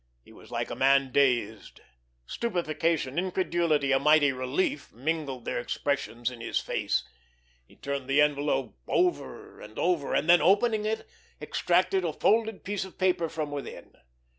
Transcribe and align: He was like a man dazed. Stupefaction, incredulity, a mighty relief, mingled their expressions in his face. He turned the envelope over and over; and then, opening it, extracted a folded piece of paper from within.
He 0.25 0.33
was 0.33 0.49
like 0.49 0.71
a 0.71 0.75
man 0.75 1.11
dazed. 1.11 1.79
Stupefaction, 2.25 3.19
incredulity, 3.19 3.91
a 3.91 3.99
mighty 3.99 4.31
relief, 4.31 4.91
mingled 4.91 5.45
their 5.45 5.59
expressions 5.59 6.31
in 6.31 6.41
his 6.41 6.59
face. 6.59 7.03
He 7.67 7.75
turned 7.75 8.07
the 8.09 8.19
envelope 8.19 8.75
over 8.87 9.61
and 9.61 9.77
over; 9.77 10.15
and 10.15 10.27
then, 10.27 10.41
opening 10.41 10.85
it, 10.87 11.07
extracted 11.39 12.03
a 12.03 12.13
folded 12.13 12.63
piece 12.63 12.83
of 12.83 12.97
paper 12.97 13.29
from 13.29 13.51
within. 13.51 13.93